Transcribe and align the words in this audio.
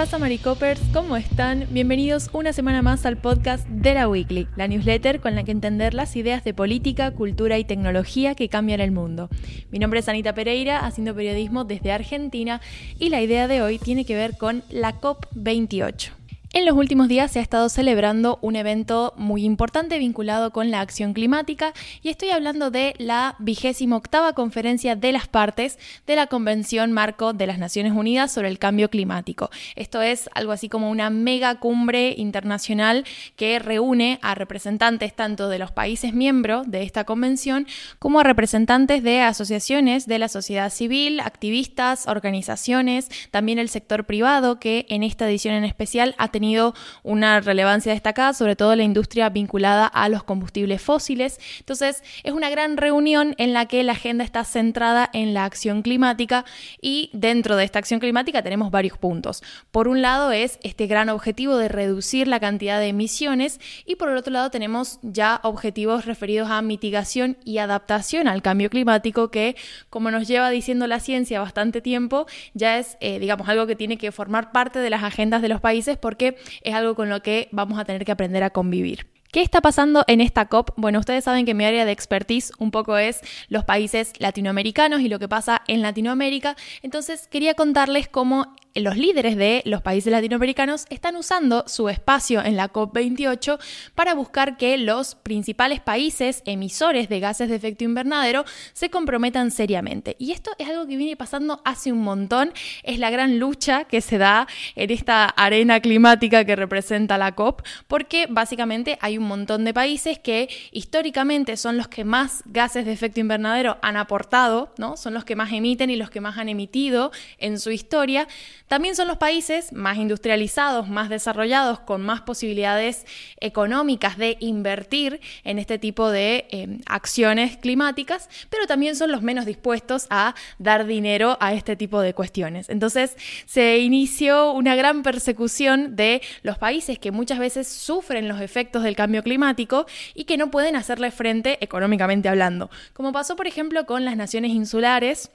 pasa, 0.00 0.18
Maricopers? 0.18 0.80
¿Cómo 0.94 1.14
están? 1.14 1.66
Bienvenidos 1.68 2.30
una 2.32 2.54
semana 2.54 2.80
más 2.80 3.04
al 3.04 3.18
podcast 3.18 3.68
de 3.68 3.92
la 3.92 4.08
Weekly, 4.08 4.48
la 4.56 4.66
newsletter 4.66 5.20
con 5.20 5.34
la 5.34 5.44
que 5.44 5.50
entender 5.50 5.92
las 5.92 6.16
ideas 6.16 6.42
de 6.42 6.54
política, 6.54 7.10
cultura 7.10 7.58
y 7.58 7.64
tecnología 7.64 8.34
que 8.34 8.48
cambian 8.48 8.80
el 8.80 8.92
mundo. 8.92 9.28
Mi 9.70 9.78
nombre 9.78 10.00
es 10.00 10.08
Anita 10.08 10.32
Pereira, 10.32 10.86
haciendo 10.86 11.14
periodismo 11.14 11.64
desde 11.64 11.92
Argentina, 11.92 12.62
y 12.98 13.10
la 13.10 13.20
idea 13.20 13.46
de 13.46 13.60
hoy 13.60 13.78
tiene 13.78 14.06
que 14.06 14.14
ver 14.14 14.38
con 14.38 14.62
la 14.70 14.98
COP28. 14.98 16.19
En 16.52 16.66
los 16.66 16.74
últimos 16.74 17.06
días 17.06 17.30
se 17.30 17.38
ha 17.38 17.42
estado 17.42 17.68
celebrando 17.68 18.40
un 18.42 18.56
evento 18.56 19.14
muy 19.16 19.44
importante 19.44 20.00
vinculado 20.00 20.50
con 20.50 20.72
la 20.72 20.80
acción 20.80 21.12
climática 21.12 21.72
y 22.02 22.08
estoy 22.08 22.30
hablando 22.30 22.72
de 22.72 22.94
la 22.98 23.36
vigésima 23.38 23.96
octava 23.96 24.32
conferencia 24.32 24.96
de 24.96 25.12
las 25.12 25.28
partes 25.28 25.78
de 26.08 26.16
la 26.16 26.26
Convención 26.26 26.90
Marco 26.90 27.34
de 27.34 27.46
las 27.46 27.60
Naciones 27.60 27.92
Unidas 27.92 28.32
sobre 28.32 28.48
el 28.48 28.58
Cambio 28.58 28.90
Climático. 28.90 29.48
Esto 29.76 30.02
es 30.02 30.28
algo 30.34 30.50
así 30.50 30.68
como 30.68 30.90
una 30.90 31.08
mega 31.08 31.60
cumbre 31.60 32.16
internacional 32.18 33.04
que 33.36 33.60
reúne 33.60 34.18
a 34.20 34.34
representantes 34.34 35.14
tanto 35.14 35.48
de 35.50 35.60
los 35.60 35.70
países 35.70 36.14
miembros 36.14 36.68
de 36.68 36.82
esta 36.82 37.04
convención 37.04 37.68
como 38.00 38.18
a 38.18 38.24
representantes 38.24 39.04
de 39.04 39.20
asociaciones 39.20 40.08
de 40.08 40.18
la 40.18 40.26
sociedad 40.26 40.72
civil, 40.72 41.20
activistas, 41.20 42.08
organizaciones, 42.08 43.08
también 43.30 43.60
el 43.60 43.68
sector 43.68 44.04
privado 44.04 44.58
que 44.58 44.86
en 44.88 45.04
esta 45.04 45.30
edición 45.30 45.54
en 45.54 45.62
especial 45.62 46.16
ha 46.18 46.26
tenido 46.26 46.39
tenido 46.40 46.74
una 47.02 47.40
relevancia 47.40 47.92
destacada, 47.92 48.32
sobre 48.32 48.56
todo 48.56 48.74
la 48.74 48.82
industria 48.82 49.28
vinculada 49.28 49.86
a 49.86 50.08
los 50.08 50.24
combustibles 50.24 50.80
fósiles. 50.80 51.38
Entonces, 51.58 52.02
es 52.24 52.32
una 52.32 52.48
gran 52.48 52.78
reunión 52.78 53.34
en 53.36 53.52
la 53.52 53.66
que 53.66 53.82
la 53.82 53.92
agenda 53.92 54.24
está 54.24 54.42
centrada 54.44 55.10
en 55.12 55.34
la 55.34 55.44
acción 55.44 55.82
climática 55.82 56.46
y 56.80 57.10
dentro 57.12 57.56
de 57.56 57.64
esta 57.64 57.78
acción 57.78 58.00
climática 58.00 58.42
tenemos 58.42 58.70
varios 58.70 58.96
puntos. 58.96 59.42
Por 59.70 59.86
un 59.86 60.00
lado 60.00 60.32
es 60.32 60.58
este 60.62 60.86
gran 60.86 61.10
objetivo 61.10 61.58
de 61.58 61.68
reducir 61.68 62.26
la 62.26 62.40
cantidad 62.40 62.80
de 62.80 62.88
emisiones 62.88 63.60
y 63.84 63.96
por 63.96 64.08
el 64.08 64.16
otro 64.16 64.32
lado 64.32 64.50
tenemos 64.50 64.98
ya 65.02 65.40
objetivos 65.42 66.06
referidos 66.06 66.48
a 66.50 66.62
mitigación 66.62 67.36
y 67.44 67.58
adaptación 67.58 68.28
al 68.28 68.40
cambio 68.40 68.70
climático 68.70 69.30
que, 69.30 69.56
como 69.90 70.10
nos 70.10 70.26
lleva 70.26 70.48
diciendo 70.48 70.86
la 70.86 71.00
ciencia 71.00 71.40
bastante 71.40 71.82
tiempo, 71.82 72.26
ya 72.54 72.78
es, 72.78 72.96
eh, 73.00 73.18
digamos, 73.18 73.46
algo 73.50 73.66
que 73.66 73.76
tiene 73.76 73.98
que 73.98 74.10
formar 74.10 74.52
parte 74.52 74.78
de 74.78 74.88
las 74.88 75.02
agendas 75.02 75.42
de 75.42 75.50
los 75.50 75.60
países 75.60 75.98
porque 75.98 76.29
es 76.62 76.74
algo 76.74 76.94
con 76.94 77.08
lo 77.08 77.22
que 77.22 77.48
vamos 77.52 77.78
a 77.78 77.84
tener 77.84 78.04
que 78.04 78.12
aprender 78.12 78.42
a 78.42 78.50
convivir. 78.50 79.06
¿Qué 79.32 79.42
está 79.42 79.60
pasando 79.60 80.02
en 80.08 80.20
esta 80.20 80.48
COP? 80.48 80.72
Bueno, 80.74 80.98
ustedes 80.98 81.22
saben 81.22 81.46
que 81.46 81.54
mi 81.54 81.64
área 81.64 81.84
de 81.84 81.92
expertise 81.92 82.50
un 82.58 82.72
poco 82.72 82.98
es 82.98 83.20
los 83.46 83.64
países 83.64 84.12
latinoamericanos 84.18 85.02
y 85.02 85.08
lo 85.08 85.20
que 85.20 85.28
pasa 85.28 85.62
en 85.68 85.82
Latinoamérica. 85.82 86.56
Entonces 86.82 87.28
quería 87.28 87.54
contarles 87.54 88.08
cómo 88.08 88.56
los 88.74 88.96
líderes 88.96 89.36
de 89.36 89.62
los 89.66 89.82
países 89.82 90.12
latinoamericanos 90.12 90.86
están 90.90 91.16
usando 91.16 91.64
su 91.66 91.88
espacio 91.88 92.42
en 92.44 92.56
la 92.56 92.72
COP28 92.72 93.58
para 93.94 94.14
buscar 94.14 94.56
que 94.56 94.78
los 94.78 95.16
principales 95.16 95.80
países 95.80 96.42
emisores 96.46 97.08
de 97.08 97.20
gases 97.20 97.48
de 97.48 97.56
efecto 97.56 97.84
invernadero 97.84 98.44
se 98.72 98.90
comprometan 98.90 99.50
seriamente. 99.50 100.16
Y 100.18 100.32
esto 100.32 100.52
es 100.58 100.68
algo 100.68 100.86
que 100.86 100.96
viene 100.96 101.16
pasando 101.16 101.60
hace 101.64 101.92
un 101.92 102.02
montón, 102.02 102.52
es 102.82 102.98
la 102.98 103.10
gran 103.10 103.38
lucha 103.38 103.84
que 103.84 104.00
se 104.00 104.18
da 104.18 104.46
en 104.76 104.90
esta 104.90 105.24
arena 105.24 105.80
climática 105.80 106.44
que 106.44 106.56
representa 106.56 107.18
la 107.18 107.34
COP, 107.34 107.62
porque 107.88 108.26
básicamente 108.28 108.98
hay 109.00 109.18
un 109.20 109.28
montón 109.28 109.64
de 109.64 109.72
países 109.72 110.18
que 110.18 110.48
históricamente 110.72 111.56
son 111.56 111.76
los 111.76 111.88
que 111.88 112.04
más 112.04 112.42
gases 112.46 112.84
de 112.84 112.92
efecto 112.92 113.20
invernadero 113.20 113.78
han 113.82 113.96
aportado, 113.96 114.72
¿no? 114.78 114.96
Son 114.96 115.14
los 115.14 115.24
que 115.24 115.36
más 115.36 115.52
emiten 115.52 115.90
y 115.90 115.96
los 115.96 116.10
que 116.10 116.20
más 116.20 116.38
han 116.38 116.48
emitido 116.48 117.12
en 117.38 117.60
su 117.60 117.70
historia 117.70 118.26
también 118.70 118.94
son 118.94 119.08
los 119.08 119.16
países 119.16 119.72
más 119.72 119.96
industrializados, 119.96 120.88
más 120.88 121.08
desarrollados, 121.08 121.80
con 121.80 122.02
más 122.02 122.20
posibilidades 122.20 123.04
económicas 123.40 124.16
de 124.16 124.36
invertir 124.38 125.20
en 125.42 125.58
este 125.58 125.76
tipo 125.76 126.08
de 126.08 126.46
eh, 126.52 126.78
acciones 126.86 127.56
climáticas, 127.56 128.28
pero 128.48 128.68
también 128.68 128.94
son 128.94 129.10
los 129.10 129.22
menos 129.22 129.44
dispuestos 129.44 130.06
a 130.08 130.36
dar 130.60 130.86
dinero 130.86 131.36
a 131.40 131.52
este 131.52 131.74
tipo 131.74 132.00
de 132.00 132.14
cuestiones. 132.14 132.68
Entonces 132.68 133.16
se 133.44 133.78
inició 133.78 134.52
una 134.52 134.76
gran 134.76 135.02
persecución 135.02 135.96
de 135.96 136.22
los 136.44 136.56
países 136.56 136.96
que 136.96 137.10
muchas 137.10 137.40
veces 137.40 137.66
sufren 137.66 138.28
los 138.28 138.40
efectos 138.40 138.84
del 138.84 138.94
cambio 138.94 139.09
climático 139.22 139.86
y 140.14 140.24
que 140.24 140.36
no 140.36 140.50
pueden 140.50 140.76
hacerle 140.76 141.10
frente 141.10 141.58
económicamente 141.62 142.28
hablando, 142.28 142.70
como 142.92 143.12
pasó 143.12 143.36
por 143.36 143.46
ejemplo 143.46 143.84
con 143.86 144.04
las 144.04 144.16
naciones 144.16 144.52
insulares 144.52 145.30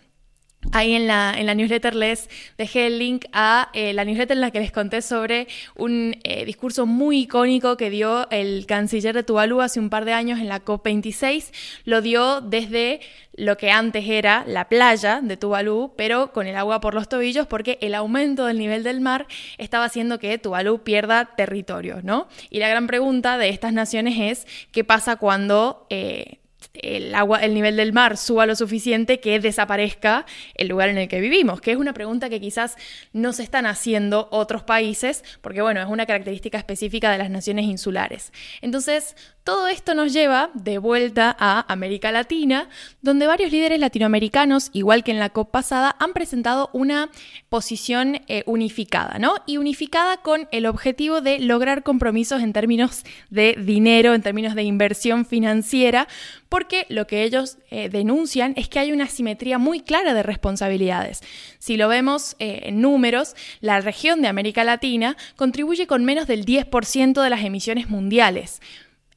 Ahí 0.71 0.93
en 0.93 1.07
la, 1.07 1.33
en 1.37 1.45
la 1.45 1.55
newsletter 1.55 1.95
les 1.95 2.29
dejé 2.57 2.87
el 2.87 2.99
link 2.99 3.25
a 3.31 3.69
eh, 3.73 3.93
la 3.93 4.03
newsletter 4.03 4.35
en 4.35 4.41
la 4.41 4.51
que 4.51 4.59
les 4.59 4.71
conté 4.71 5.01
sobre 5.01 5.47
un 5.75 6.17
eh, 6.23 6.45
discurso 6.45 6.85
muy 6.85 7.21
icónico 7.21 7.77
que 7.77 7.89
dio 7.89 8.29
el 8.29 8.65
canciller 8.65 9.15
de 9.15 9.23
Tuvalu 9.23 9.61
hace 9.61 9.79
un 9.79 9.89
par 9.89 10.05
de 10.05 10.13
años 10.13 10.39
en 10.39 10.47
la 10.47 10.63
COP26. 10.63 11.51
Lo 11.85 12.01
dio 12.01 12.41
desde 12.41 12.99
lo 13.35 13.57
que 13.57 13.71
antes 13.71 14.07
era 14.07 14.43
la 14.47 14.69
playa 14.69 15.19
de 15.21 15.37
Tuvalu, 15.37 15.93
pero 15.95 16.31
con 16.31 16.47
el 16.47 16.55
agua 16.55 16.79
por 16.79 16.93
los 16.93 17.09
tobillos, 17.09 17.47
porque 17.47 17.77
el 17.81 17.95
aumento 17.95 18.45
del 18.45 18.57
nivel 18.57 18.83
del 18.83 19.01
mar 19.01 19.27
estaba 19.57 19.85
haciendo 19.85 20.19
que 20.19 20.37
Tuvalu 20.37 20.83
pierda 20.83 21.35
territorio, 21.35 21.99
¿no? 22.03 22.27
Y 22.49 22.59
la 22.59 22.69
gran 22.69 22.87
pregunta 22.87 23.37
de 23.37 23.49
estas 23.49 23.73
naciones 23.73 24.15
es, 24.19 24.47
¿qué 24.71 24.83
pasa 24.83 25.17
cuando... 25.17 25.85
Eh, 25.89 26.39
el 26.73 27.15
agua, 27.15 27.39
el 27.39 27.53
nivel 27.53 27.75
del 27.75 27.93
mar 27.93 28.17
suba 28.17 28.45
lo 28.45 28.55
suficiente 28.55 29.19
que 29.19 29.39
desaparezca 29.39 30.25
el 30.55 30.67
lugar 30.67 30.89
en 30.89 30.97
el 30.97 31.07
que 31.07 31.19
vivimos, 31.19 31.61
que 31.61 31.71
es 31.71 31.77
una 31.77 31.93
pregunta 31.93 32.29
que 32.29 32.41
quizás 32.41 32.75
no 33.13 33.33
se 33.33 33.43
están 33.43 33.65
haciendo 33.65 34.27
otros 34.31 34.63
países, 34.63 35.23
porque 35.41 35.61
bueno, 35.61 35.81
es 35.81 35.87
una 35.87 36.05
característica 36.05 36.57
específica 36.57 37.11
de 37.11 37.17
las 37.17 37.29
naciones 37.29 37.65
insulares. 37.65 38.31
Entonces, 38.61 39.15
todo 39.45 39.67
esto 39.67 39.93
nos 39.93 40.11
lleva 40.11 40.49
de 40.55 40.79
vuelta 40.79 41.35
a 41.39 41.71
América 41.71 42.11
Latina, 42.11 42.67
donde 43.03 43.27
varios 43.27 43.51
líderes 43.51 43.79
latinoamericanos, 43.79 44.71
igual 44.73 45.03
que 45.03 45.11
en 45.11 45.19
la 45.19 45.29
COP 45.29 45.51
pasada, 45.51 45.95
han 45.99 46.13
presentado 46.13 46.71
una 46.73 47.11
posición 47.47 48.21
eh, 48.27 48.41
unificada, 48.47 49.19
¿no? 49.19 49.35
Y 49.45 49.57
unificada 49.57 50.17
con 50.17 50.47
el 50.51 50.65
objetivo 50.65 51.21
de 51.21 51.37
lograr 51.37 51.83
compromisos 51.83 52.41
en 52.41 52.53
términos 52.53 53.03
de 53.29 53.53
dinero, 53.53 54.15
en 54.15 54.23
términos 54.23 54.55
de 54.55 54.63
inversión 54.63 55.27
financiera, 55.27 56.07
porque 56.49 56.87
lo 56.89 57.05
que 57.05 57.21
ellos 57.21 57.59
eh, 57.69 57.89
denuncian 57.89 58.53
es 58.57 58.67
que 58.67 58.79
hay 58.79 58.91
una 58.91 59.07
simetría 59.07 59.59
muy 59.59 59.81
clara 59.81 60.15
de 60.15 60.23
responsabilidades. 60.23 61.21
Si 61.59 61.77
lo 61.77 61.87
vemos 61.87 62.35
eh, 62.39 62.61
en 62.63 62.81
números, 62.81 63.35
la 63.61 63.79
región 63.79 64.23
de 64.23 64.27
América 64.27 64.63
Latina 64.63 65.15
contribuye 65.35 65.85
con 65.85 66.03
menos 66.03 66.25
del 66.25 66.45
10% 66.45 67.21
de 67.21 67.29
las 67.29 67.43
emisiones 67.43 67.91
mundiales 67.91 68.59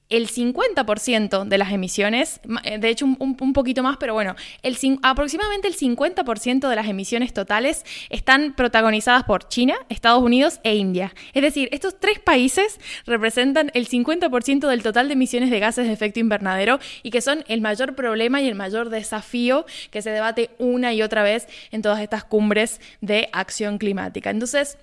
el 0.09 0.29
50% 0.29 1.45
de 1.45 1.59
las 1.59 1.73
emisiones, 1.73 2.41
eh, 2.65 2.79
de 2.79 2.89
hecho 2.89 3.05
un, 3.05 3.53
poquito 3.53 3.83
más, 3.83 3.99
pero 3.99 4.15
bueno, 4.15 4.37
el, 4.63 4.77
aproximadamente 5.03 5.69
el 5.69 5.77
50% 5.77 6.69
de 6.69 6.77
las 6.77 6.89
emisiones 6.89 7.33
totales 7.35 7.85
están 8.09 8.55
protagonizadas 8.55 9.25
por 9.25 9.49
China, 9.49 9.75
Estados 9.89 10.23
Unidos 10.23 10.61
e 10.65 10.77
India. 10.77 11.15
Es 11.35 11.43
decir, 11.43 11.69
estos 11.73 11.99
tres 12.01 12.19
países 12.19 12.81
representan 13.07 13.71
el 13.75 13.89
50% 13.89 14.67
del 14.67 14.83
total 14.83 15.09
de 15.09 15.15
emisiones 15.15 15.51
de 15.51 15.61
gases 15.61 15.87
de 15.87 15.93
efecto 15.93 16.21
invernadero 16.21 16.79
y 17.03 17.11
que 17.11 17.21
son 17.21 17.45
el 17.49 17.61
mayor 17.61 17.95
problema 17.95 18.41
y 18.41 18.49
el 18.49 18.55
mayor 18.55 18.89
desafío 18.89 19.67
que 19.91 20.03
se 20.03 20.11
debate 20.11 20.51
una 20.59 20.95
y 20.95 21.03
otra 21.03 21.23
vez 21.23 21.49
en 21.71 21.83
todas 21.83 22.01
estas 22.01 22.25
cumbres 22.25 22.81
de 23.01 23.29
acción 23.33 23.79
climática. 23.79 24.31
Entonces, 24.31 24.79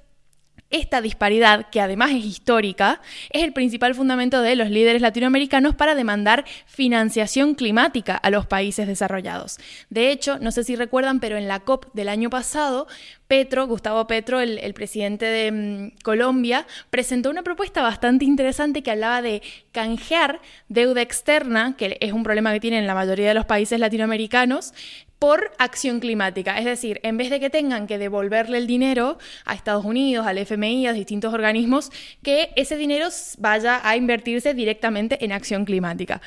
esta 0.75 1.01
disparidad, 1.01 1.69
que 1.69 1.81
además 1.81 2.11
es 2.11 2.25
histórica, 2.25 3.01
es 3.29 3.43
el 3.43 3.53
principal 3.53 3.95
fundamento 3.95 4.41
de 4.41 4.55
los 4.55 4.69
líderes 4.69 5.01
latinoamericanos 5.01 5.75
para 5.75 5.95
demandar 5.95 6.45
financiación 6.65 7.55
climática 7.55 8.15
a 8.15 8.29
los 8.29 8.45
países 8.45 8.87
desarrollados. 8.87 9.57
De 9.89 10.11
hecho, 10.11 10.37
no 10.39 10.51
sé 10.51 10.63
si 10.63 10.75
recuerdan, 10.75 11.19
pero 11.19 11.37
en 11.37 11.47
la 11.47 11.61
COP 11.61 11.93
del 11.93 12.09
año 12.09 12.29
pasado, 12.29 12.87
Petro, 13.27 13.65
Gustavo 13.65 14.05
Petro, 14.05 14.39
el, 14.39 14.73
presidente 14.73 15.25
de 15.25 15.51
mm, 15.51 16.03
Colombia, 16.03 16.67
presentó 16.89 17.29
una 17.29 17.43
propuesta 17.43 17.81
bastante 17.81 18.25
interesante 18.25 18.83
que 18.83 18.91
hablaba 18.91 19.21
de 19.21 19.41
canjear 19.71 20.41
deuda 20.67 21.01
externa, 21.01 21.75
que 21.77 21.97
es 22.01 22.13
un 22.13 22.23
problema 22.23 22.53
que 22.53 22.59
tienen 22.59 22.85
la 22.85 22.93
mayoría 22.93 23.29
de 23.29 23.33
los 23.33 23.45
países 23.45 23.79
latinoamericanos, 23.79 24.73
por 25.19 25.51
acción 25.57 25.99
climática. 25.99 26.57
Es 26.57 26.65
decir, 26.65 26.99
en 27.03 27.17
vez 27.17 27.29
de 27.29 27.39
que 27.39 27.49
tengan 27.49 27.87
que 27.87 27.97
devolverle 27.97 28.57
el 28.57 28.67
dinero 28.67 29.17
a 29.45 29.53
Estados 29.53 29.85
Unidos, 29.85 30.27
al 30.27 30.37
FMI, 30.37 30.87
a 30.87 30.93
distintos 30.93 31.33
organismos, 31.33 31.91
que 32.23 32.51
ese 32.55 32.77
dinero 32.77 33.07
vaya 33.37 33.81
a 33.83 33.95
invertirse 33.95 34.53
directamente 34.53 35.23
en 35.23 35.31
acción 35.31 35.65
climática. 35.65 36.21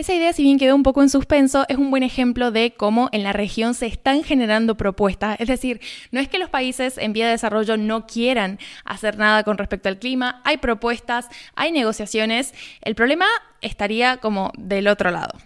Esa 0.00 0.14
idea, 0.14 0.32
si 0.32 0.42
bien 0.42 0.58
quedó 0.58 0.74
un 0.74 0.82
poco 0.82 1.02
en 1.02 1.10
suspenso, 1.10 1.66
es 1.68 1.76
un 1.76 1.90
buen 1.90 2.02
ejemplo 2.02 2.50
de 2.50 2.72
cómo 2.72 3.10
en 3.12 3.22
la 3.22 3.34
región 3.34 3.74
se 3.74 3.84
están 3.84 4.22
generando 4.22 4.76
propuestas. 4.76 5.38
Es 5.40 5.48
decir, 5.48 5.78
no 6.10 6.20
es 6.20 6.28
que 6.28 6.38
los 6.38 6.48
países 6.48 6.96
en 6.96 7.12
vía 7.12 7.26
de 7.26 7.32
desarrollo 7.32 7.76
no 7.76 8.06
quieran 8.06 8.58
hacer 8.86 9.18
nada 9.18 9.42
con 9.42 9.58
respecto 9.58 9.90
al 9.90 9.98
clima, 9.98 10.40
hay 10.44 10.56
propuestas, 10.56 11.28
hay 11.54 11.70
negociaciones. 11.70 12.54
El 12.80 12.94
problema 12.94 13.26
estaría 13.60 14.16
como 14.16 14.52
del 14.56 14.88
otro 14.88 15.10
lado. 15.10 15.38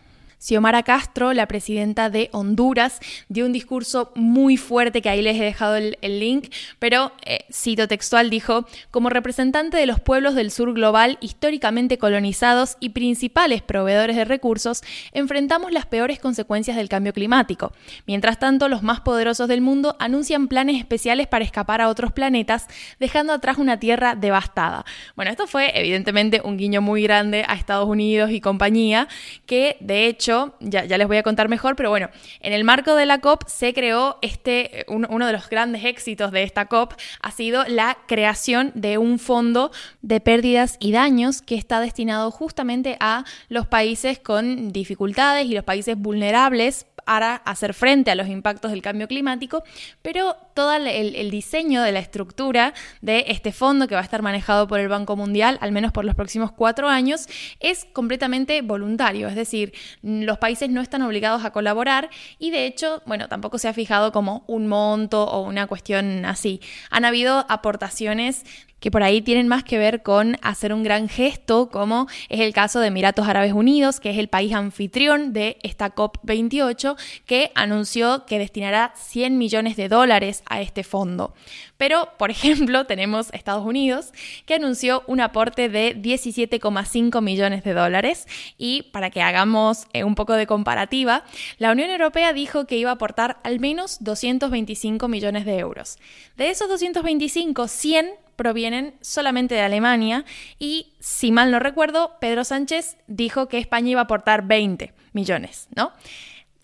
Xiomara 0.45 0.83
Castro, 0.83 1.33
la 1.33 1.49
presidenta 1.49 2.11
de 2.11 2.29
Honduras, 2.33 3.01
dio 3.31 3.47
un 3.47 3.53
discurso 3.55 4.13
muy 4.15 4.59
fuerte 4.59 5.01
que 5.01 5.09
ahí 5.09 5.23
les 5.23 5.41
he 5.41 5.45
dejado 5.45 5.77
el, 5.77 5.97
link, 6.03 6.53
pero 6.79 7.13
eh, 7.25 7.47
cito 7.51 7.89
textual, 7.89 8.29
dijo, 8.29 8.67
como 8.91 9.09
representante 9.09 9.79
de 9.79 9.87
los 9.87 10.01
pueblos 10.01 10.35
del 10.35 10.51
sur 10.51 10.75
global 10.75 11.17
históricamente 11.23 11.97
colonizados 11.97 12.77
y 12.79 12.91
principales 12.91 13.63
proveedores 13.63 14.17
de 14.17 14.27
recursos, 14.27 14.83
enfrentamos 15.13 15.73
las 15.73 15.87
peores 15.87 16.19
consecuencias 16.19 16.77
del 16.77 16.91
cambio 16.91 17.15
climático. 17.15 17.73
Mientras 18.07 18.39
tanto, 18.39 18.69
los 18.69 18.83
más 18.83 19.01
poderosos 19.01 19.49
del 19.49 19.63
mundo 19.63 19.97
anuncian 19.99 20.49
planes 20.49 20.77
especiales 20.77 21.27
para 21.27 21.47
escapar 21.47 21.81
a 21.81 21.89
otros 21.89 22.13
planetas, 22.13 22.67
dejando 23.01 23.33
atrás 23.33 23.57
una 23.57 23.81
Tierra 23.81 24.15
devastada. 24.15 24.85
Bueno, 25.17 25.31
esto 25.31 25.47
fue 25.47 25.73
evidentemente 25.75 26.43
un 26.45 26.59
guiño 26.59 26.83
muy 26.83 27.03
grande 27.03 27.47
a 27.49 27.55
Estados 27.55 27.89
Unidos 27.89 28.31
y 28.31 28.43
compañía, 28.43 29.09
que 29.47 29.79
de 29.81 30.07
hecho 30.07 30.34
ya, 30.61 30.85
les 30.85 31.07
voy 31.07 31.17
a 31.17 31.23
contar 31.23 31.49
mejor, 31.49 31.77
pero 31.77 31.91
bueno, 31.91 32.09
en 32.41 32.53
el 32.53 32.65
marco 32.65 32.95
de 32.95 33.07
la 33.07 33.21
COP 33.21 33.49
se 33.49 33.73
creó 33.75 34.19
este, 34.23 34.85
uno 34.89 35.27
de 35.27 35.33
los 35.33 35.49
grandes 35.49 35.85
éxitos 35.85 36.33
de 36.33 36.43
esta 36.43 36.67
COP 36.67 36.95
ha 37.21 37.31
sido 37.31 37.65
la 37.65 37.99
creación 38.07 38.73
de 38.75 38.99
un 38.99 39.19
fondo 39.19 39.71
de 40.03 40.21
pérdidas 40.21 40.77
y 40.81 40.93
daños 40.93 41.43
que 41.43 41.55
está 41.57 41.81
destinado 41.81 42.31
justamente 42.31 42.97
a 43.01 43.25
los 43.49 43.67
países 43.67 44.19
con 44.19 44.73
dificultades 44.73 45.47
y 45.47 45.55
los 45.55 45.65
países 45.65 45.97
vulnerables 45.97 46.87
para 47.05 47.37
hacer 47.37 47.75
frente 47.75 48.11
a 48.11 48.15
los 48.15 48.29
impactos 48.29 48.71
del 48.71 48.83
cambio 48.83 49.09
climático, 49.09 49.63
pero 50.03 50.37
todo 50.55 50.73
el, 50.73 51.31
diseño 51.31 51.83
de 51.83 51.93
la 51.93 51.99
estructura 51.99 52.75
de 53.03 53.25
este 53.29 53.53
fondo 53.53 53.89
que 53.89 53.95
va 53.95 54.01
a 54.01 54.05
estar 54.05 54.23
manejado 54.23 54.67
por 54.67 54.81
el 54.81 54.89
Banco 54.89 55.17
Mundial, 55.17 55.59
al 55.61 55.73
menos 55.73 55.93
por 55.93 56.05
los 56.05 56.15
próximos 56.15 56.53
cuatro 56.53 56.89
años, 56.89 57.27
es 57.61 57.87
completamente 57.93 58.63
voluntario, 58.63 59.29
es 59.29 59.35
decir, 59.35 59.73
los 60.23 60.39
países 60.39 60.71
no 60.71 60.81
están 60.81 61.03
obligados 61.03 61.45
a 61.45 61.51
colaborar 61.51 62.11
y 62.39 62.51
de 62.51 62.67
hecho, 62.67 63.03
bueno, 63.07 63.29
tampoco 63.29 63.59
se 63.59 63.69
ha 63.69 63.73
fijado 63.73 64.13
como 64.13 64.45
un 64.47 64.67
monto 64.67 65.25
o 65.25 65.43
una 65.43 65.67
cuestión 65.67 66.25
así. 66.25 66.61
Han 66.91 67.05
habido 67.05 67.45
aportaciones 67.49 68.45
que 68.85 68.91
por 68.91 69.03
ahí 69.03 69.23
tienen 69.23 69.49
más 69.49 69.65
que 69.65 69.79
ver 69.79 70.03
con 70.03 70.37
hacer 70.43 70.75
un 70.75 70.83
gran 70.83 71.09
gesto, 71.09 71.71
como 71.71 72.07
es 72.29 72.41
el 72.41 72.53
caso 72.53 72.81
de 72.81 72.89
Emiratos 72.89 73.27
Árabes 73.27 73.55
Unidos, 73.55 73.99
que 73.99 74.11
es 74.11 74.19
el 74.19 74.29
país 74.29 74.53
anfitrión 74.53 75.33
de 75.33 75.57
esta 75.63 75.95
COP28, 75.95 76.95
que 77.25 77.51
anunció 77.55 78.27
que 78.27 78.39
destinará 78.39 78.93
100 78.95 79.39
millones 79.39 79.77
de 79.77 79.89
dólares 79.89 80.43
a 80.51 80.61
este 80.61 80.85
fondo. 80.85 81.33
Pero, 81.79 82.11
por 82.19 82.31
ejemplo, 82.31 82.85
tenemos 82.87 83.33
Estados 83.33 83.65
Unidos, 83.65 84.13
que 84.45 84.57
anunció 84.57 85.03
un 85.07 85.23
aporte 85.23 85.71
de 85.71 85.97
17,5 85.97 87.23
millones 87.23 87.65
de 87.65 87.73
dólares. 87.73 88.27
Y 88.59 88.83
para 88.93 89.09
que 89.09 89.23
hagamos 89.23 89.87
eh, 89.95 90.05
un 90.05 90.15
poco 90.15 90.35
de 90.35 90.47
comparativa, 90.47 91.25
la 91.57 91.73
Unión 91.73 91.89
Europea 91.89 92.35
dijo 92.35 92.67
que 92.67 92.77
iba 92.77 92.91
a 92.91 92.95
aportar 92.95 93.39
al 93.45 93.61
menos 93.61 93.97
225 94.01 95.09
millones 95.09 95.47
de 95.47 95.59
euros. 95.59 95.97
De 96.37 96.51
esos 96.51 96.69
225, 96.69 97.67
100 97.67 98.24
provienen 98.37 98.95
solamente 99.01 99.55
de 99.55 99.61
Alemania 99.61 100.25
y, 100.59 100.95
si 101.01 101.33
mal 101.33 101.51
no 101.51 101.59
recuerdo, 101.59 102.17
Pedro 102.21 102.45
Sánchez 102.45 102.97
dijo 103.07 103.49
que 103.49 103.59
España 103.59 103.91
iba 103.91 104.01
a 104.01 104.05
aportar 104.05 104.47
20 104.47 104.93
millones, 105.13 105.69
¿no? 105.75 105.93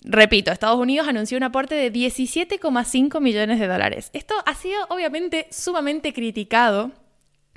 Repito, 0.02 0.50
Estados 0.50 0.78
Unidos 0.78 1.08
anunció 1.08 1.36
un 1.36 1.42
aporte 1.42 1.74
de 1.74 1.92
17,5 1.92 3.20
millones 3.20 3.60
de 3.60 3.66
dólares. 3.66 4.10
Esto 4.14 4.34
ha 4.46 4.54
sido 4.54 4.78
obviamente 4.88 5.46
sumamente 5.50 6.14
criticado 6.14 6.92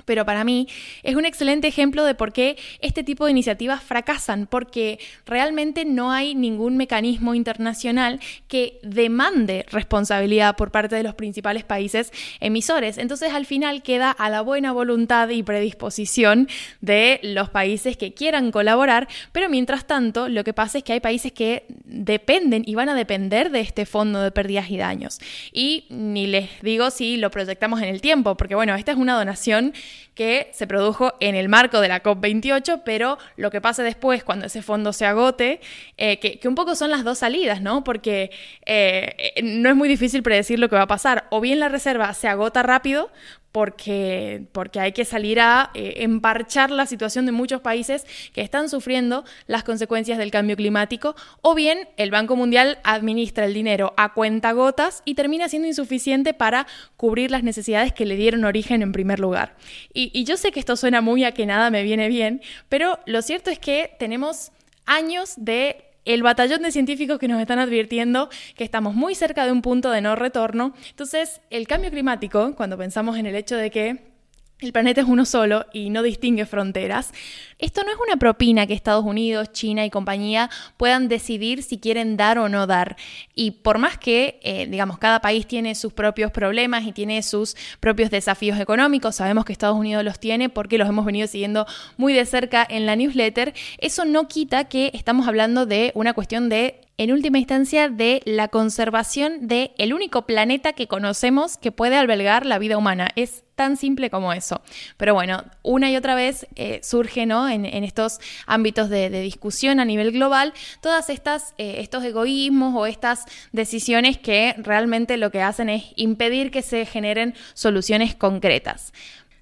pero 0.04 0.24
para 0.24 0.44
mí 0.44 0.68
es 1.02 1.16
un 1.16 1.24
excelente 1.24 1.68
ejemplo 1.68 2.04
de 2.04 2.14
por 2.14 2.32
qué 2.32 2.56
este 2.80 3.02
tipo 3.02 3.24
de 3.24 3.32
iniciativas 3.32 3.82
fracasan, 3.82 4.46
porque 4.46 4.98
realmente 5.26 5.84
no 5.84 6.12
hay 6.12 6.34
ningún 6.34 6.76
mecanismo 6.76 7.34
internacional 7.34 8.20
que 8.48 8.78
demande 8.82 9.66
responsabilidad 9.70 10.56
por 10.56 10.70
parte 10.70 10.96
de 10.96 11.02
los 11.02 11.14
principales 11.14 11.64
países 11.64 12.12
emisores. 12.40 12.98
Entonces 12.98 13.32
al 13.32 13.46
final 13.46 13.82
queda 13.82 14.10
a 14.10 14.30
la 14.30 14.40
buena 14.40 14.72
voluntad 14.72 15.28
y 15.28 15.42
predisposición 15.42 16.48
de 16.80 17.20
los 17.22 17.50
países 17.50 17.96
que 17.96 18.14
quieran 18.14 18.50
colaborar, 18.50 19.08
pero 19.32 19.48
mientras 19.48 19.86
tanto 19.86 20.28
lo 20.28 20.44
que 20.44 20.52
pasa 20.52 20.78
es 20.78 20.84
que 20.84 20.92
hay 20.92 21.00
países 21.00 21.32
que 21.32 21.66
dependen 21.84 22.62
y 22.66 22.74
van 22.74 22.88
a 22.88 22.94
depender 22.94 23.50
de 23.50 23.60
este 23.60 23.86
fondo 23.86 24.20
de 24.20 24.30
pérdidas 24.30 24.70
y 24.70 24.76
daños. 24.76 25.18
Y 25.52 25.86
ni 25.90 26.26
les 26.26 26.50
digo 26.62 26.90
si 26.90 27.16
lo 27.16 27.30
proyectamos 27.30 27.80
en 27.82 27.88
el 27.88 28.00
tiempo, 28.00 28.36
porque 28.36 28.54
bueno, 28.54 28.74
esta 28.74 28.92
es 28.92 28.98
una 28.98 29.16
donación 29.16 29.72
que 30.14 30.50
se 30.52 30.66
produjo 30.66 31.14
en 31.20 31.34
el 31.34 31.48
marco 31.48 31.80
de 31.80 31.88
la 31.88 32.02
COP28, 32.02 32.82
pero 32.84 33.18
lo 33.36 33.50
que 33.50 33.60
pase 33.60 33.82
después, 33.82 34.24
cuando 34.24 34.46
ese 34.46 34.62
fondo 34.62 34.92
se 34.92 35.06
agote, 35.06 35.60
eh, 35.96 36.18
que, 36.18 36.48
un 36.48 36.54
poco 36.54 36.74
son 36.74 36.90
las 36.90 37.04
dos 37.04 37.18
salidas, 37.18 37.60
¿no? 37.60 37.84
Porque 37.84 38.30
eh, 38.66 39.34
no 39.42 39.68
es 39.68 39.76
muy 39.76 39.88
difícil 39.88 40.22
predecir 40.22 40.58
lo 40.58 40.68
que 40.68 40.76
va 40.76 40.82
a 40.82 40.86
pasar. 40.86 41.26
O 41.30 41.40
bien 41.40 41.60
la 41.60 41.68
reserva 41.68 42.12
se 42.14 42.28
agota 42.28 42.62
rápido, 42.62 43.10
porque, 43.54 44.46
porque 44.50 44.80
hay 44.80 44.90
que 44.90 45.04
salir 45.04 45.38
a 45.38 45.70
eh, 45.74 45.98
emparchar 45.98 46.72
la 46.72 46.86
situación 46.86 47.24
de 47.24 47.30
muchos 47.30 47.60
países 47.60 48.04
que 48.32 48.40
están 48.40 48.68
sufriendo 48.68 49.22
las 49.46 49.62
consecuencias 49.62 50.18
del 50.18 50.32
cambio 50.32 50.56
climático, 50.56 51.14
o 51.40 51.54
bien 51.54 51.88
el 51.96 52.10
Banco 52.10 52.34
Mundial 52.34 52.78
administra 52.82 53.44
el 53.44 53.54
dinero 53.54 53.94
a 53.96 54.12
cuenta 54.12 54.50
gotas 54.50 55.02
y 55.04 55.14
termina 55.14 55.48
siendo 55.48 55.68
insuficiente 55.68 56.34
para 56.34 56.66
cubrir 56.96 57.30
las 57.30 57.44
necesidades 57.44 57.92
que 57.92 58.06
le 58.06 58.16
dieron 58.16 58.44
origen 58.44 58.82
en 58.82 58.90
primer 58.90 59.20
lugar. 59.20 59.54
Y, 59.92 60.24
yo 60.24 60.36
sé 60.36 60.52
que 60.52 60.60
esto 60.60 60.76
suena 60.76 61.00
muy 61.00 61.24
a 61.24 61.32
que 61.32 61.46
nada 61.46 61.70
me 61.70 61.82
viene 61.82 62.08
bien, 62.08 62.42
pero 62.68 62.98
lo 63.06 63.22
cierto 63.22 63.50
es 63.50 63.58
que 63.58 63.94
tenemos 63.98 64.52
años 64.86 65.34
de 65.36 65.84
el 66.04 66.22
batallón 66.22 66.62
de 66.62 66.70
científicos 66.70 67.18
que 67.18 67.28
nos 67.28 67.40
están 67.40 67.58
advirtiendo 67.58 68.28
que 68.56 68.64
estamos 68.64 68.94
muy 68.94 69.14
cerca 69.14 69.46
de 69.46 69.52
un 69.52 69.62
punto 69.62 69.90
de 69.90 70.02
no 70.02 70.16
retorno. 70.16 70.74
Entonces, 70.90 71.40
el 71.50 71.66
cambio 71.66 71.90
climático, 71.90 72.54
cuando 72.56 72.76
pensamos 72.76 73.16
en 73.16 73.26
el 73.26 73.34
hecho 73.34 73.56
de 73.56 73.70
que 73.70 74.13
el 74.60 74.72
planeta 74.72 75.00
es 75.00 75.06
uno 75.06 75.24
solo 75.24 75.66
y 75.72 75.90
no 75.90 76.02
distingue 76.02 76.46
fronteras. 76.46 77.12
Esto 77.58 77.82
no 77.82 77.90
es 77.90 77.96
una 78.04 78.16
propina 78.16 78.66
que 78.66 78.74
Estados 78.74 79.04
Unidos, 79.04 79.52
China 79.52 79.84
y 79.84 79.90
compañía 79.90 80.48
puedan 80.76 81.08
decidir 81.08 81.62
si 81.62 81.78
quieren 81.78 82.16
dar 82.16 82.38
o 82.38 82.48
no 82.48 82.66
dar. 82.66 82.96
Y 83.34 83.52
por 83.52 83.78
más 83.78 83.98
que, 83.98 84.40
eh, 84.42 84.66
digamos, 84.66 84.98
cada 84.98 85.20
país 85.20 85.46
tiene 85.46 85.74
sus 85.74 85.92
propios 85.92 86.30
problemas 86.30 86.84
y 86.84 86.92
tiene 86.92 87.22
sus 87.22 87.56
propios 87.80 88.10
desafíos 88.10 88.58
económicos, 88.58 89.16
sabemos 89.16 89.44
que 89.44 89.52
Estados 89.52 89.76
Unidos 89.76 90.04
los 90.04 90.18
tiene 90.18 90.48
porque 90.48 90.78
los 90.78 90.88
hemos 90.88 91.04
venido 91.04 91.26
siguiendo 91.26 91.66
muy 91.96 92.12
de 92.12 92.24
cerca 92.24 92.66
en 92.68 92.86
la 92.86 92.96
newsletter, 92.96 93.54
eso 93.78 94.04
no 94.04 94.28
quita 94.28 94.64
que 94.64 94.90
estamos 94.94 95.28
hablando 95.28 95.66
de 95.66 95.92
una 95.94 96.14
cuestión 96.14 96.48
de 96.48 96.80
en 96.96 97.12
última 97.12 97.38
instancia 97.38 97.88
de 97.88 98.22
la 98.24 98.48
conservación 98.48 99.48
del 99.48 99.72
el 99.78 99.92
único 99.92 100.26
planeta 100.26 100.74
que 100.74 100.86
conocemos 100.86 101.56
que 101.56 101.72
puede 101.72 101.96
albergar 101.96 102.46
la 102.46 102.58
vida 102.58 102.78
humana. 102.78 103.10
Es 103.16 103.43
tan 103.54 103.76
simple 103.76 104.10
como 104.10 104.32
eso. 104.32 104.60
Pero 104.96 105.14
bueno, 105.14 105.44
una 105.62 105.90
y 105.90 105.96
otra 105.96 106.14
vez 106.14 106.46
eh, 106.56 106.80
surge 106.82 107.26
¿no? 107.26 107.48
en, 107.48 107.64
estos 107.84 108.18
ámbitos 108.46 108.88
de, 108.88 109.10
discusión 109.10 109.80
a 109.80 109.84
nivel 109.84 110.12
global 110.12 110.52
todas 110.80 111.08
estas 111.08 111.54
eh, 111.58 111.76
estos 111.78 112.04
egoísmos 112.04 112.74
o 112.76 112.86
estas 112.86 113.24
decisiones 113.52 114.18
que 114.18 114.54
realmente 114.58 115.16
lo 115.16 115.30
que 115.30 115.42
hacen 115.42 115.68
es 115.68 115.84
impedir 115.96 116.50
que 116.50 116.62
se 116.62 116.84
generen 116.86 117.34
soluciones 117.54 118.14
concretas. 118.14 118.92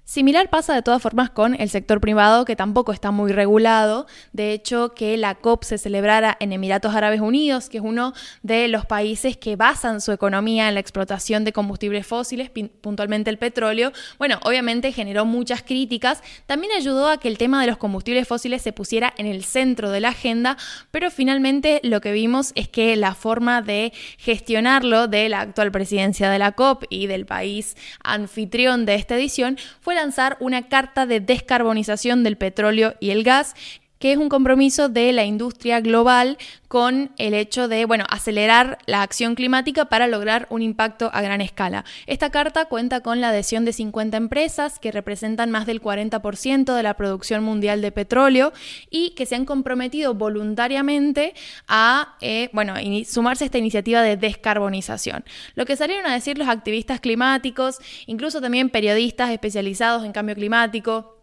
Similar 0.05 0.49
pasa 0.49 0.75
de 0.75 0.81
todas 0.81 1.01
formas 1.01 1.29
con 1.29 1.55
el 1.59 1.69
sector 1.69 2.01
privado, 2.01 2.43
que 2.43 2.57
tampoco 2.57 2.91
está 2.91 3.11
muy 3.11 3.31
regulado. 3.31 4.05
De 4.33 4.51
hecho, 4.51 4.93
que 4.93 5.15
la 5.15 5.35
COP 5.35 5.63
se 5.63 5.77
celebrara 5.77 6.35
en 6.41 6.51
Emiratos 6.51 6.93
Árabes 6.93 7.21
Unidos, 7.21 7.69
que 7.69 7.77
es 7.77 7.83
uno 7.83 8.13
de 8.41 8.67
los 8.67 8.85
países 8.85 9.37
que 9.37 9.55
basan 9.55 10.01
su 10.01 10.11
economía 10.11 10.67
en 10.67 10.73
la 10.73 10.81
explotación 10.81 11.45
de 11.45 11.53
combustibles 11.53 12.05
fósiles, 12.05 12.51
puntualmente 12.81 13.29
el 13.29 13.37
petróleo, 13.37 13.93
bueno, 14.19 14.39
obviamente 14.43 14.91
generó 14.91 15.23
muchas 15.23 15.63
críticas. 15.63 16.21
También 16.47 16.73
ayudó 16.77 17.07
a 17.07 17.17
que 17.17 17.29
el 17.29 17.37
tema 17.37 17.61
de 17.61 17.67
los 17.67 17.77
combustibles 17.77 18.27
fósiles 18.27 18.61
se 18.61 18.73
pusiera 18.73 19.13
en 19.17 19.25
el 19.25 19.45
centro 19.45 19.89
de 19.89 20.01
la 20.01 20.09
agenda, 20.09 20.57
pero 20.91 21.11
finalmente 21.11 21.79
lo 21.81 22.01
que 22.01 22.11
vimos 22.11 22.51
es 22.55 22.67
que 22.67 22.97
la 22.97 23.15
forma 23.15 23.61
de 23.61 23.93
gestionarlo 24.17 25.07
de 25.07 25.29
la 25.29 25.39
actual 25.39 25.71
presidencia 25.71 26.29
de 26.29 26.39
la 26.39 26.51
COP 26.51 26.83
y 26.89 27.07
del 27.07 27.25
país 27.25 27.77
anfitrión 28.03 28.85
de 28.85 28.95
esta 28.95 29.15
edición 29.15 29.57
fue 29.79 29.92
lanzar 29.93 30.37
una 30.39 30.67
carta 30.67 31.05
de 31.05 31.19
descarbonización 31.19 32.23
del 32.23 32.37
petróleo 32.37 32.95
y 32.99 33.11
el 33.11 33.23
gas 33.23 33.55
que 34.03 34.11
es 34.11 34.17
un 34.17 34.27
compromiso 34.27 34.89
de 34.89 35.13
la 35.13 35.23
industria 35.23 35.79
global 35.79 36.37
con 36.67 37.11
el 37.17 37.33
hecho 37.33 37.69
de, 37.69 37.85
bueno, 37.85 38.03
acelerar 38.09 38.77
la 38.85 39.01
acción 39.01 39.33
climática 39.33 39.85
para 39.85 40.07
lograr 40.07 40.45
un 40.49 40.61
impacto 40.61 41.09
a 41.13 41.21
gran 41.21 41.39
escala. 41.39 41.85
Esta 42.05 42.29
carta 42.29 42.65
cuenta 42.65 42.99
con 42.99 43.21
la 43.21 43.29
adhesión 43.29 43.63
de 43.63 43.71
50 43.71 44.17
empresas 44.17 44.77
que 44.77 44.91
representan 44.91 45.51
más 45.51 45.65
del 45.65 45.81
40% 45.81 46.75
de 46.75 46.83
la 46.83 46.95
producción 46.95 47.45
mundial 47.45 47.81
de 47.81 47.93
petróleo 47.93 48.51
y 48.89 49.11
que 49.11 49.25
se 49.25 49.35
han 49.35 49.45
comprometido 49.45 50.13
voluntariamente 50.15 51.33
a, 51.69 52.17
eh, 52.19 52.49
bueno, 52.51 52.73
sumarse 53.05 53.45
a 53.45 53.47
esta 53.47 53.57
iniciativa 53.57 54.01
de 54.01 54.17
descarbonización. 54.17 55.23
Lo 55.55 55.65
que 55.65 55.77
salieron 55.77 56.07
a 56.07 56.13
decir 56.13 56.37
los 56.37 56.49
activistas 56.49 56.99
climáticos, 56.99 57.77
incluso 58.05 58.41
también 58.41 58.69
periodistas 58.69 59.29
especializados 59.29 60.03
en 60.03 60.11
cambio 60.11 60.35
climático, 60.35 61.22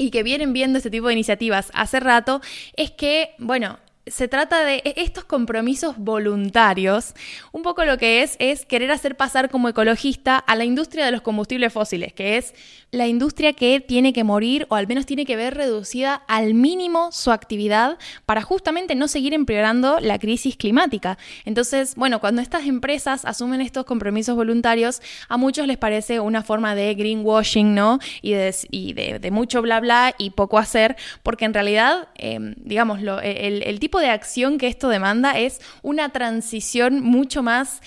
y 0.00 0.10
que 0.10 0.22
vienen 0.22 0.54
viendo 0.54 0.78
este 0.78 0.90
tipo 0.90 1.08
de 1.08 1.12
iniciativas 1.12 1.70
hace 1.74 2.00
rato, 2.00 2.40
es 2.74 2.90
que, 2.90 3.34
bueno, 3.36 3.78
se 4.10 4.28
trata 4.28 4.64
de 4.64 4.76
e, 4.84 4.94
estos 4.96 5.24
compromisos 5.24 5.96
voluntarios. 5.96 7.14
Un 7.52 7.62
poco 7.62 7.84
lo 7.84 7.98
que 7.98 8.22
es 8.22 8.36
es 8.38 8.66
querer 8.66 8.90
hacer 8.90 9.16
pasar 9.16 9.50
como 9.50 9.68
ecologista 9.68 10.36
a 10.36 10.56
la 10.56 10.64
industria 10.64 11.04
de 11.04 11.12
los 11.12 11.22
combustibles 11.22 11.72
fósiles, 11.72 12.12
que 12.12 12.36
es 12.36 12.54
la 12.92 13.06
industria 13.06 13.52
que 13.52 13.80
tiene 13.80 14.12
que 14.12 14.24
morir 14.24 14.66
o 14.68 14.74
al 14.74 14.88
menos 14.88 15.06
tiene 15.06 15.24
que 15.24 15.36
ver 15.36 15.54
reducida 15.54 16.14
al 16.26 16.54
mínimo 16.54 17.12
su 17.12 17.30
actividad 17.30 17.98
para 18.26 18.42
justamente 18.42 18.94
no 18.94 19.06
seguir 19.06 19.32
empeorando 19.32 20.00
la 20.00 20.18
crisis 20.18 20.56
climática. 20.56 21.16
Entonces, 21.44 21.94
bueno, 21.94 22.20
cuando 22.20 22.42
estas 22.42 22.66
empresas 22.66 23.24
asumen 23.24 23.60
estos 23.60 23.84
compromisos 23.84 24.34
voluntarios, 24.34 25.00
a 25.28 25.36
muchos 25.36 25.66
les 25.66 25.78
parece 25.78 26.18
una 26.18 26.42
forma 26.42 26.74
de 26.74 26.94
greenwashing, 26.94 27.74
¿no? 27.74 28.00
Y 28.20 28.32
de, 28.32 29.30
mucho 29.30 29.62
bla 29.62 29.78
bla 29.78 30.14
y 30.18 30.30
poco 30.30 30.58
hacer, 30.58 30.96
porque 31.22 31.44
en 31.44 31.54
realidad, 31.54 32.08
em, 32.16 32.54
digamos, 32.56 33.00
el, 33.00 33.62
el 33.62 33.78
tipo 33.78 33.99
de 34.00 34.10
acción 34.10 34.58
que 34.58 34.66
esto 34.66 34.88
demanda 34.88 35.38
es 35.38 35.60
una 35.82 36.08
transición 36.10 37.00
mucho 37.00 37.42
más 37.42 37.80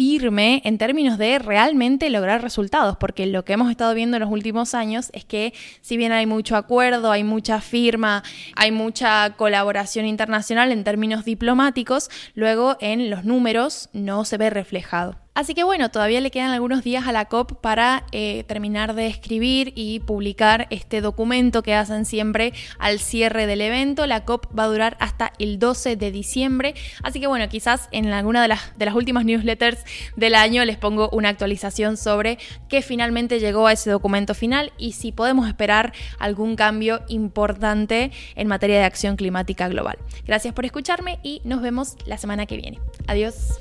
firme 0.00 0.62
en 0.64 0.78
términos 0.78 1.18
de 1.18 1.38
realmente 1.38 2.08
lograr 2.08 2.40
resultados, 2.40 2.96
porque 2.96 3.26
lo 3.26 3.44
que 3.44 3.52
hemos 3.52 3.70
estado 3.70 3.92
viendo 3.92 4.16
en 4.16 4.22
los 4.22 4.30
últimos 4.30 4.74
años 4.74 5.10
es 5.12 5.26
que 5.26 5.52
si 5.82 5.96
bien 5.96 6.12
hay 6.12 6.24
mucho 6.24 6.56
acuerdo, 6.56 7.12
hay 7.12 7.22
mucha 7.22 7.60
firma, 7.60 8.22
hay 8.56 8.72
mucha 8.72 9.34
colaboración 9.36 10.06
internacional 10.06 10.72
en 10.72 10.84
términos 10.84 11.24
diplomáticos, 11.24 12.08
luego 12.34 12.78
en 12.80 13.10
los 13.10 13.24
números 13.24 13.90
no 13.92 14.24
se 14.24 14.38
ve 14.38 14.48
reflejado. 14.48 15.16
Así 15.32 15.54
que 15.54 15.62
bueno, 15.62 15.90
todavía 15.90 16.20
le 16.20 16.32
quedan 16.32 16.50
algunos 16.50 16.82
días 16.82 17.06
a 17.06 17.12
la 17.12 17.26
COP 17.26 17.60
para 17.60 18.04
eh, 18.10 18.44
terminar 18.48 18.94
de 18.94 19.06
escribir 19.06 19.72
y 19.76 20.00
publicar 20.00 20.66
este 20.70 21.00
documento 21.00 21.62
que 21.62 21.74
hacen 21.74 22.04
siempre 22.04 22.52
al 22.78 22.98
cierre 22.98 23.46
del 23.46 23.60
evento. 23.60 24.06
La 24.06 24.24
COP 24.24 24.46
va 24.58 24.64
a 24.64 24.66
durar 24.66 24.96
hasta 24.98 25.32
el 25.38 25.60
12 25.60 25.94
de 25.94 26.10
diciembre. 26.10 26.74
Así 27.02 27.20
que 27.20 27.28
bueno, 27.28 27.48
quizás 27.48 27.88
en 27.92 28.08
alguna 28.08 28.42
de 28.42 28.48
las, 28.48 28.76
de 28.76 28.84
las 28.84 28.94
últimas 28.94 29.24
newsletters 29.24 29.84
del 30.16 30.34
año 30.34 30.64
les 30.64 30.76
pongo 30.76 31.08
una 31.10 31.28
actualización 31.28 31.96
sobre 31.96 32.38
qué 32.68 32.82
finalmente 32.82 33.38
llegó 33.38 33.68
a 33.68 33.72
ese 33.72 33.90
documento 33.90 34.34
final 34.34 34.72
y 34.78 34.92
si 34.92 35.12
podemos 35.12 35.46
esperar 35.46 35.92
algún 36.18 36.56
cambio 36.56 37.02
importante 37.08 38.10
en 38.34 38.48
materia 38.48 38.78
de 38.78 38.84
acción 38.84 39.14
climática 39.14 39.68
global. 39.68 39.96
Gracias 40.26 40.52
por 40.54 40.64
escucharme 40.64 41.20
y 41.22 41.40
nos 41.44 41.62
vemos 41.62 41.96
la 42.04 42.18
semana 42.18 42.46
que 42.46 42.56
viene. 42.56 42.80
Adiós. 43.06 43.60